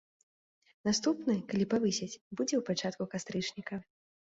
[0.89, 2.09] Наступны, калі павысяць,
[2.41, 3.75] будзе ў пачатку кастрычніка.